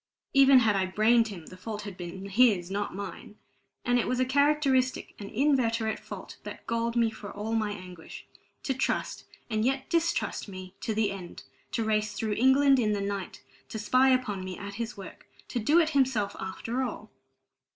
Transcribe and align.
Even 0.33 0.57
had 0.61 0.75
I 0.75 0.87
brained 0.87 1.27
him, 1.27 1.45
the 1.45 1.55
fault 1.57 1.83
had 1.83 1.95
been 1.95 2.25
his, 2.27 2.71
not 2.71 2.95
mine. 2.95 3.35
And 3.85 3.99
it 3.99 4.07
was 4.07 4.19
a 4.19 4.25
characteristic, 4.25 5.13
an 5.19 5.29
inveterate 5.29 5.99
fault, 5.99 6.37
that 6.41 6.65
galled 6.65 6.95
me 6.95 7.11
for 7.11 7.29
all 7.31 7.53
my 7.53 7.69
anguish: 7.71 8.25
to 8.63 8.73
trust 8.73 9.25
and 9.47 9.63
yet 9.63 9.91
distrust 9.91 10.47
me 10.47 10.73
to 10.81 10.95
the 10.95 11.11
end, 11.11 11.43
to 11.73 11.83
race 11.83 12.13
through 12.13 12.33
England 12.33 12.79
in 12.79 12.93
the 12.93 12.99
night, 12.99 13.43
to 13.69 13.77
spy 13.77 14.09
upon 14.09 14.43
me 14.43 14.57
at 14.57 14.73
his 14.73 14.97
work 14.97 15.27
to 15.49 15.59
do 15.59 15.79
it 15.79 15.89
himself 15.89 16.35
after 16.39 16.81
all! 16.81 17.11